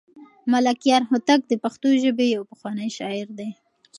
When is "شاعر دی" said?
2.97-3.49